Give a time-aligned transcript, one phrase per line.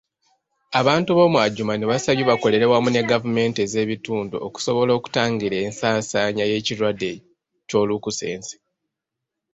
[0.79, 7.11] Abantu b'omu Adjumani basabye bakolere wamu ne gavumenti ez'ebitundu okusobola okutangira ensaasaanya y'ekirwadde
[7.67, 8.55] Ky'olunkusense.